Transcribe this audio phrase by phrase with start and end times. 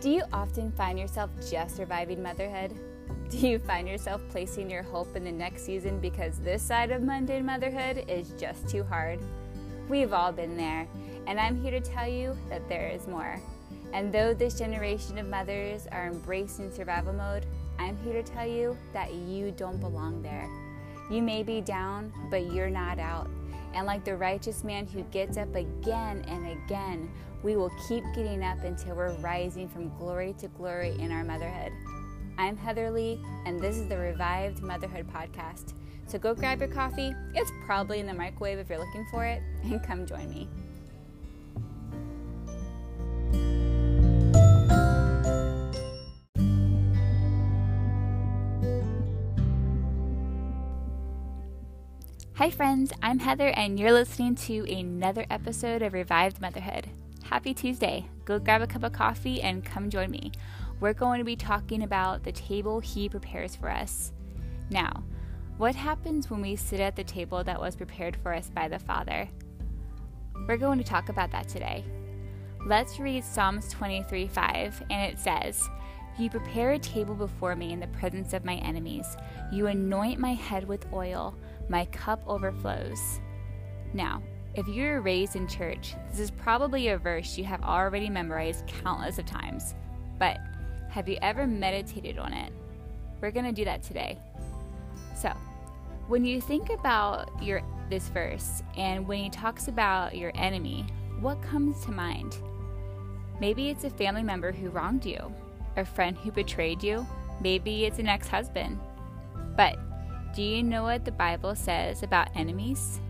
[0.00, 2.72] Do you often find yourself just surviving motherhood?
[3.30, 7.02] Do you find yourself placing your hope in the next season because this side of
[7.02, 9.18] mundane motherhood is just too hard?
[9.88, 10.86] We've all been there,
[11.26, 13.40] and I'm here to tell you that there is more.
[13.92, 17.44] And though this generation of mothers are embracing survival mode,
[17.80, 20.48] I'm here to tell you that you don't belong there.
[21.10, 23.28] You may be down, but you're not out.
[23.74, 27.10] And like the righteous man who gets up again and again,
[27.42, 31.72] we will keep getting up until we're rising from glory to glory in our motherhood.
[32.38, 35.74] I'm Heather Lee, and this is the Revived Motherhood Podcast.
[36.06, 39.42] So go grab your coffee, it's probably in the microwave if you're looking for it,
[39.64, 40.48] and come join me.
[52.38, 56.86] Hi, friends, I'm Heather, and you're listening to another episode of Revived Motherhood.
[57.24, 58.08] Happy Tuesday!
[58.24, 60.30] Go grab a cup of coffee and come join me
[60.78, 64.12] we're going to be talking about the table He prepares for us.
[64.70, 65.02] Now,
[65.56, 68.78] what happens when we sit at the table that was prepared for us by the
[68.78, 69.28] Father?
[70.46, 71.84] We're going to talk about that today.
[72.64, 75.68] Let's read Psalms 23 5, and it says,
[76.16, 79.16] You prepare a table before me in the presence of my enemies.
[79.50, 81.34] You anoint my head with oil,
[81.68, 83.20] my cup overflows.
[83.92, 84.22] Now,
[84.54, 88.66] if you were raised in church, this is probably a verse you have already memorized
[88.66, 89.74] countless of times.
[90.18, 90.38] But
[90.90, 92.52] have you ever meditated on it?
[93.20, 94.18] We're going to do that today.
[95.14, 95.30] So,
[96.08, 100.86] when you think about your this verse and when he talks about your enemy,
[101.20, 102.36] what comes to mind?
[103.40, 105.32] Maybe it's a family member who wronged you,
[105.76, 107.06] a friend who betrayed you,
[107.40, 108.78] maybe it's an ex-husband.
[109.56, 109.78] But
[110.34, 113.00] do you know what the Bible says about enemies?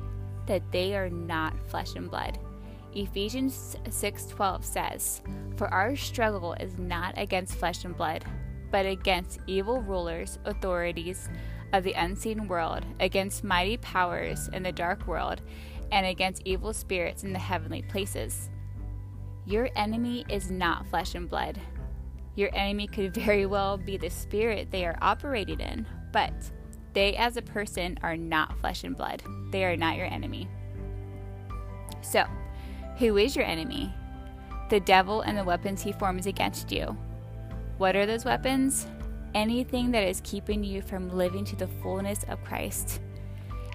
[0.46, 2.38] That they are not flesh and blood.
[2.94, 5.22] Ephesians 6:12 says,
[5.56, 8.24] "For our struggle is not against flesh and blood,
[8.70, 11.28] but against evil rulers, authorities
[11.72, 15.42] of the unseen world, against mighty powers in the dark world,
[15.92, 18.48] and against evil spirits in the heavenly places."
[19.44, 21.60] Your enemy is not flesh and blood.
[22.34, 26.32] Your enemy could very well be the spirit they are operating in, but
[26.98, 29.22] they as a person are not flesh and blood.
[29.52, 30.48] They are not your enemy.
[32.00, 32.24] So,
[32.96, 33.94] who is your enemy?
[34.68, 36.96] The devil and the weapons he forms against you.
[37.76, 38.88] What are those weapons?
[39.32, 43.00] Anything that is keeping you from living to the fullness of Christ.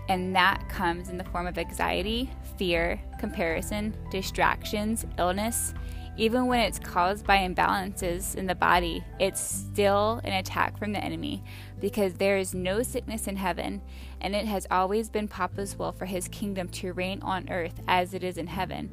[0.09, 5.73] And that comes in the form of anxiety, fear, comparison, distractions, illness.
[6.15, 11.03] Even when it's caused by imbalances in the body, it's still an attack from the
[11.03, 11.43] enemy
[11.81, 13.81] because there is no sickness in heaven,
[14.21, 18.13] and it has always been Papa's will for his kingdom to reign on earth as
[18.13, 18.91] it is in heaven,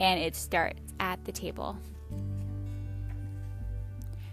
[0.00, 1.76] and it starts at the table.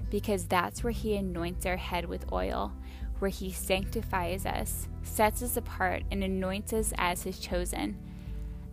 [0.10, 2.72] Because that's where he anoints our head with oil,
[3.20, 7.98] where he sanctifies us, sets us apart, and anoints us as his chosen.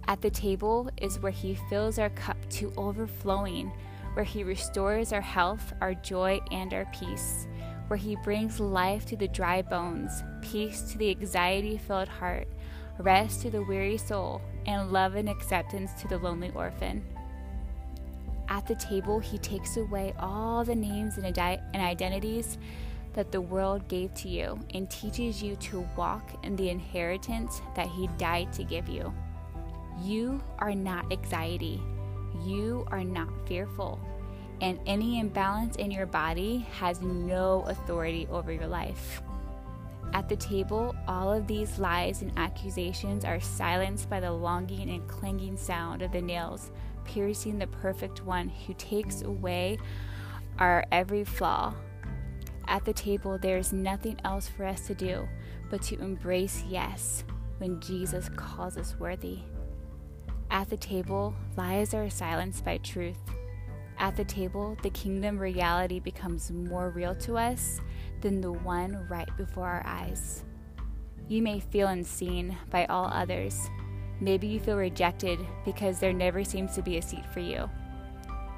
[0.08, 3.72] At the table is where he fills our cup to overflowing,
[4.14, 7.46] where he restores our health, our joy, and our peace
[7.88, 12.48] where He brings life to the dry bones, peace to the anxiety filled heart,
[12.98, 17.04] rest to the weary soul, and love and acceptance to the lonely orphan.
[18.48, 21.38] At the table, He takes away all the names and,
[21.74, 22.58] identities
[23.14, 27.86] that the world gave to you and teaches you to walk in the inheritance that
[27.86, 29.12] He died to give you.
[30.00, 31.82] You are not anxiety.
[32.44, 34.00] You are not fearful
[34.60, 39.22] and any imbalance in your body has no authority over your life.
[40.12, 45.06] At the table, all of these lies and accusations are silenced by the longing and
[45.08, 46.70] clanging sound of the nails
[47.04, 49.78] piercing the perfect one who takes away
[50.58, 51.74] our every flaw.
[52.66, 55.28] At the table, there is nothing else for us to do
[55.70, 57.24] but to embrace yes
[57.58, 59.40] when Jesus calls us worthy.
[60.56, 63.18] At the table, lies are silenced by truth
[63.98, 67.80] at the table, the kingdom reality becomes more real to us
[68.20, 70.44] than the one right before our eyes.
[71.28, 73.68] You may feel unseen by all others.
[74.20, 77.70] Maybe you feel rejected because there never seems to be a seat for you.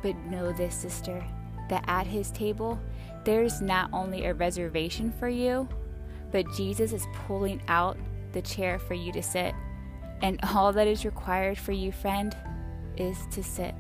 [0.02, 1.25] But know this, sister,
[1.69, 2.78] that at his table,
[3.25, 5.69] there's not only a reservation for you,
[6.32, 7.96] but Jesus is pulling out
[8.32, 9.55] the chair for you to sit.
[10.23, 12.37] And all that is required for you, friend,
[12.97, 13.75] is to sit.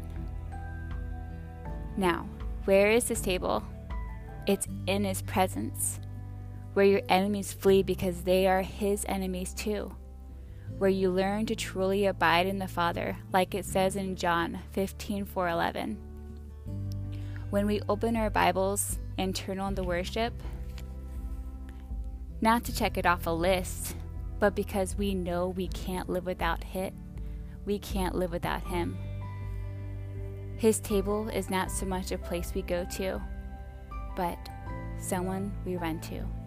[1.96, 2.28] Now,
[2.64, 3.64] where is this table?
[4.46, 5.98] It's in his presence,
[6.74, 9.94] where your enemies flee because they are his enemies too,
[10.78, 15.24] where you learn to truly abide in the Father, like it says in John 15
[15.24, 15.98] 4 11.
[17.50, 20.32] when we open our Bibles and turn on the worship,
[22.40, 23.96] not to check it off a list,
[24.38, 26.94] but because we know we can't live without Hit,
[27.64, 28.96] we can't live without Him.
[30.56, 33.20] His table is not so much a place we go to,
[34.16, 34.38] but
[34.98, 36.37] someone we run to.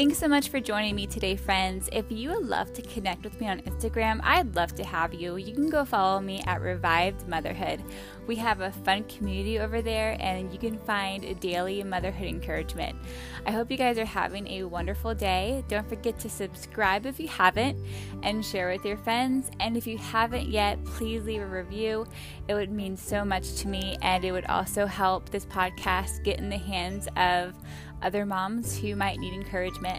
[0.00, 1.90] Thanks so much for joining me today, friends.
[1.92, 5.36] If you would love to connect with me on Instagram, I'd love to have you.
[5.36, 7.82] You can go follow me at Revived Motherhood.
[8.26, 12.96] We have a fun community over there, and you can find daily motherhood encouragement.
[13.44, 15.62] I hope you guys are having a wonderful day.
[15.68, 17.76] Don't forget to subscribe if you haven't
[18.22, 19.50] and share with your friends.
[19.60, 22.06] And if you haven't yet, please leave a review.
[22.48, 26.38] It would mean so much to me, and it would also help this podcast get
[26.38, 27.54] in the hands of
[28.02, 29.89] other moms who might need encouragement.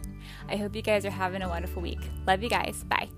[0.49, 1.99] I hope you guys are having a wonderful week.
[2.27, 2.83] Love you guys.
[2.85, 3.09] Bye.